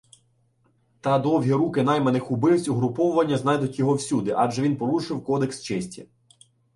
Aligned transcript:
Та 1.01 1.19
довгі 1.19 1.53
руки 1.53 1.83
найманих 1.83 2.31
убивць 2.31 2.67
угруповання 2.67 3.37
знайдуть 3.37 3.79
його 3.79 3.93
всюди, 3.93 4.33
адже 4.37 4.61
він 4.61 4.77
порушив 4.77 5.23
кодекс 5.23 5.61
честі. 5.61 6.05